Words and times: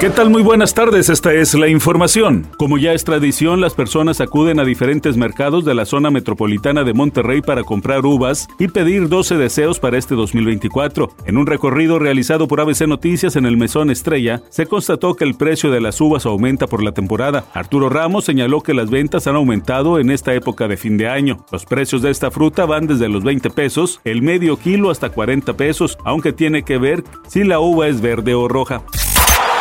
¿Qué 0.00 0.08
tal? 0.08 0.30
Muy 0.30 0.42
buenas 0.42 0.72
tardes, 0.72 1.10
esta 1.10 1.34
es 1.34 1.52
la 1.52 1.68
información. 1.68 2.46
Como 2.56 2.78
ya 2.78 2.94
es 2.94 3.04
tradición, 3.04 3.60
las 3.60 3.74
personas 3.74 4.22
acuden 4.22 4.58
a 4.58 4.64
diferentes 4.64 5.18
mercados 5.18 5.66
de 5.66 5.74
la 5.74 5.84
zona 5.84 6.10
metropolitana 6.10 6.84
de 6.84 6.94
Monterrey 6.94 7.42
para 7.42 7.64
comprar 7.64 8.06
uvas 8.06 8.48
y 8.58 8.68
pedir 8.68 9.10
12 9.10 9.36
deseos 9.36 9.78
para 9.78 9.98
este 9.98 10.14
2024. 10.14 11.10
En 11.26 11.36
un 11.36 11.46
recorrido 11.46 11.98
realizado 11.98 12.48
por 12.48 12.62
ABC 12.62 12.86
Noticias 12.86 13.36
en 13.36 13.44
el 13.44 13.58
Mesón 13.58 13.90
Estrella, 13.90 14.40
se 14.48 14.64
constató 14.64 15.16
que 15.16 15.24
el 15.24 15.34
precio 15.34 15.70
de 15.70 15.82
las 15.82 16.00
uvas 16.00 16.24
aumenta 16.24 16.66
por 16.66 16.82
la 16.82 16.92
temporada. 16.92 17.44
Arturo 17.52 17.90
Ramos 17.90 18.24
señaló 18.24 18.62
que 18.62 18.72
las 18.72 18.88
ventas 18.88 19.26
han 19.26 19.36
aumentado 19.36 19.98
en 19.98 20.10
esta 20.10 20.32
época 20.32 20.66
de 20.66 20.78
fin 20.78 20.96
de 20.96 21.10
año. 21.10 21.44
Los 21.52 21.66
precios 21.66 22.00
de 22.00 22.10
esta 22.10 22.30
fruta 22.30 22.64
van 22.64 22.86
desde 22.86 23.10
los 23.10 23.22
20 23.22 23.50
pesos, 23.50 24.00
el 24.04 24.22
medio 24.22 24.56
kilo 24.56 24.88
hasta 24.88 25.10
40 25.10 25.58
pesos, 25.58 25.98
aunque 26.06 26.32
tiene 26.32 26.62
que 26.62 26.78
ver 26.78 27.04
si 27.28 27.44
la 27.44 27.60
uva 27.60 27.86
es 27.86 28.00
verde 28.00 28.32
o 28.32 28.48
roja. 28.48 28.82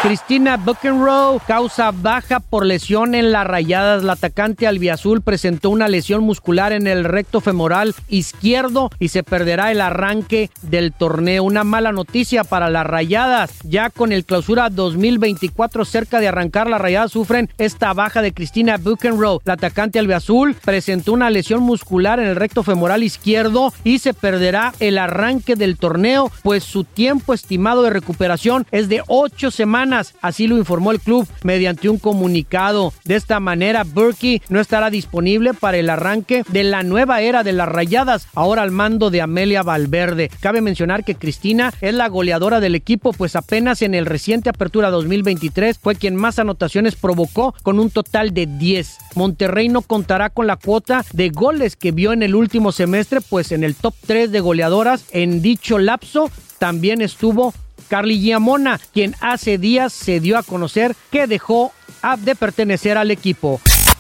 Cristina 0.02 0.56
Buckenroe 0.56 1.42
causa 1.46 1.92
baja 1.92 2.40
por 2.40 2.66
lesión 2.66 3.16
en 3.16 3.34
las 3.34 3.46
rayadas. 3.46 4.02
La 4.02 4.14
atacante 4.14 4.66
albiazul 4.66 5.22
presentó 5.22 5.70
una 5.70 5.90
lesión 5.90 6.24
muscular 6.24 6.72
en 6.72 6.88
el 6.88 7.04
recto 7.04 7.42
femoral 7.42 7.94
izquierdo 8.08 8.92
y 8.98 9.10
se 9.10 9.24
perderá 9.24 9.74
el 9.74 9.82
arranque 9.82 10.52
del 10.62 10.94
torneo. 10.94 11.44
Una 11.44 11.66
mala 11.66 11.92
noticia 11.92 12.46
para 12.46 12.70
las 12.70 12.88
rayadas. 12.88 13.52
Ya 13.66 13.90
con 13.90 14.14
el 14.14 14.24
clausura 14.24 14.70
2024 14.70 15.84
cerca 15.84 16.22
de 16.22 16.30
arrancar, 16.30 16.70
las 16.70 16.80
rayadas 16.80 17.12
sufren 17.12 17.50
esta 17.58 17.92
baja 17.92 18.22
de 18.22 18.34
Cristina 18.34 18.78
Buckenroe. 18.78 19.40
La 19.44 19.54
atacante 19.54 20.00
albiazul 20.00 20.56
presentó 20.64 21.12
una 21.12 21.30
lesión 21.30 21.62
muscular 21.62 22.22
en 22.22 22.28
el 22.28 22.38
recto 22.38 22.64
femoral 22.64 23.04
izquierdo 23.04 23.74
y 23.84 24.00
se 24.00 24.14
perderá 24.14 24.74
el 24.80 24.98
arranque 24.98 25.58
del 25.58 25.78
torneo, 25.78 26.32
pues 26.42 26.64
su 26.64 26.86
tiempo 26.86 27.34
estimado 27.34 27.84
de 27.84 27.90
recuperación 27.90 28.66
es 28.72 28.88
de 28.88 29.04
ocho 29.06 29.52
semanas 29.52 29.89
así 30.22 30.48
lo 30.48 30.58
informó 30.58 30.92
el 30.92 31.00
club 31.00 31.28
mediante 31.44 31.90
un 31.90 31.98
comunicado. 31.98 32.94
De 33.06 33.16
esta 33.16 33.40
manera, 33.40 33.84
Burkey 33.84 34.42
no 34.50 34.60
estará 34.60 34.90
disponible 34.90 35.54
para 35.54 35.78
el 35.78 35.90
arranque 35.90 36.44
de 36.50 36.64
la 36.64 36.84
nueva 36.84 37.22
era 37.22 37.44
de 37.44 37.54
las 37.54 37.68
rayadas, 37.68 38.28
ahora 38.36 38.62
al 38.62 38.72
mando 38.72 39.10
de 39.10 39.22
Amelia 39.22 39.64
Valverde. 39.64 40.30
Cabe 40.40 40.62
mencionar 40.62 41.04
que 41.04 41.16
Cristina 41.16 41.74
es 41.82 41.94
la 41.94 42.08
goleadora 42.08 42.60
del 42.60 42.76
equipo, 42.76 43.14
pues 43.14 43.36
apenas 43.36 43.82
en 43.82 43.94
el 43.94 44.06
reciente 44.06 44.50
Apertura 44.50 44.90
2023 44.90 45.78
fue 45.78 45.96
quien 45.96 46.16
más 46.16 46.40
anotaciones 46.40 46.96
provocó 46.96 47.56
con 47.64 47.80
un 47.80 47.90
total 47.90 48.34
de 48.34 48.46
10. 48.46 48.98
Monterrey 49.16 49.70
no 49.70 49.82
contará 49.82 50.30
con 50.30 50.48
la 50.48 50.56
cuota 50.56 51.06
de 51.14 51.30
goles 51.30 51.76
que 51.76 51.92
vio 51.92 52.14
en 52.14 52.24
el 52.24 52.36
último 52.36 52.72
semestre, 52.72 53.22
pues 53.22 53.52
en 53.52 53.64
el 53.64 53.76
top 53.76 53.94
3 54.06 54.32
de 54.32 54.40
goleadoras 54.40 55.06
en 55.12 55.42
dicho 55.42 55.78
lapso 55.78 56.30
también 56.60 57.02
estuvo 57.02 57.54
Carly 57.90 58.20
Giamona, 58.20 58.80
quien 58.94 59.16
hace 59.20 59.58
días 59.58 59.92
se 59.92 60.20
dio 60.20 60.38
a 60.38 60.44
conocer 60.44 60.96
que 61.12 61.28
dejó 61.28 61.74
de 62.20 62.36
pertenecer 62.36 62.98
al 62.98 63.12
equipo. 63.12 63.60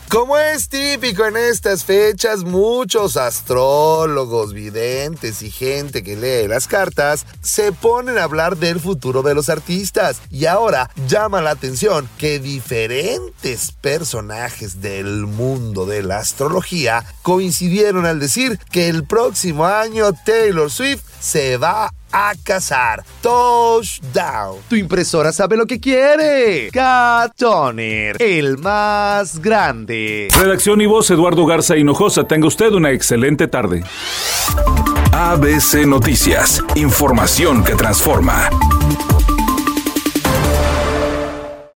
Como 0.09 0.39
es 0.39 0.69
típico 0.69 1.23
en 1.27 1.37
estas 1.37 1.83
fechas, 1.83 2.43
muchos 2.43 3.15
astrólogos, 3.15 4.53
videntes 4.53 5.43
y 5.43 5.51
gente 5.51 6.01
que 6.01 6.15
lee 6.15 6.47
las 6.47 6.67
cartas 6.67 7.27
se 7.43 7.71
ponen 7.71 8.17
a 8.17 8.23
hablar 8.23 8.57
del 8.57 8.79
futuro 8.79 9.21
de 9.21 9.35
los 9.35 9.49
artistas. 9.49 10.19
Y 10.31 10.47
ahora 10.47 10.89
llama 11.07 11.41
la 11.41 11.51
atención 11.51 12.09
que 12.17 12.39
diferentes 12.39 13.71
personajes 13.71 14.81
del 14.81 15.27
mundo 15.27 15.85
de 15.85 16.01
la 16.01 16.17
astrología 16.17 17.05
coincidieron 17.21 18.07
al 18.07 18.19
decir 18.19 18.57
que 18.71 18.89
el 18.89 19.03
próximo 19.03 19.67
año 19.67 20.11
Taylor 20.25 20.71
Swift 20.71 21.03
se 21.19 21.57
va 21.57 21.93
a 22.11 22.33
casar. 22.43 23.03
Touchdown. 23.21 24.57
Tu 24.69 24.75
impresora 24.75 25.31
sabe 25.31 25.57
lo 25.57 25.65
que 25.65 25.79
quiere. 25.79 26.69
Cat 26.71 27.33
Toner, 27.37 28.21
el 28.21 28.57
más 28.57 29.39
grande. 29.39 30.27
Redacción 30.39 30.81
y 30.81 30.85
voz 30.85 31.09
Eduardo 31.11 31.45
Garza 31.45 31.77
Hinojosa. 31.77 32.25
Tenga 32.25 32.47
usted 32.47 32.71
una 32.71 32.91
excelente 32.91 33.47
tarde. 33.47 33.83
ABC 35.11 35.85
Noticias. 35.85 36.63
Información 36.75 37.63
que 37.63 37.75
transforma. 37.75 38.49